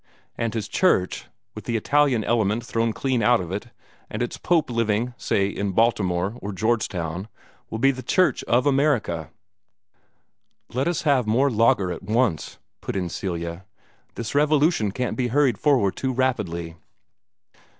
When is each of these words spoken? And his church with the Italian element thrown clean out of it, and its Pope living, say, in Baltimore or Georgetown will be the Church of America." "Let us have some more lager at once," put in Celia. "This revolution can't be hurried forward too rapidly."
And 0.35 0.55
his 0.55 0.67
church 0.67 1.25
with 1.53 1.65
the 1.65 1.77
Italian 1.77 2.23
element 2.23 2.65
thrown 2.65 2.91
clean 2.91 3.21
out 3.21 3.39
of 3.39 3.51
it, 3.51 3.67
and 4.09 4.23
its 4.23 4.35
Pope 4.35 4.71
living, 4.71 5.13
say, 5.15 5.45
in 5.47 5.73
Baltimore 5.73 6.39
or 6.41 6.51
Georgetown 6.53 7.27
will 7.69 7.77
be 7.77 7.91
the 7.91 8.01
Church 8.01 8.43
of 8.45 8.65
America." 8.65 9.29
"Let 10.73 10.87
us 10.87 11.03
have 11.03 11.25
some 11.25 11.31
more 11.33 11.51
lager 11.51 11.91
at 11.91 12.01
once," 12.01 12.57
put 12.81 12.95
in 12.95 13.09
Celia. 13.09 13.63
"This 14.15 14.33
revolution 14.33 14.91
can't 14.91 15.15
be 15.15 15.27
hurried 15.27 15.59
forward 15.59 15.95
too 15.95 16.11
rapidly." 16.11 16.77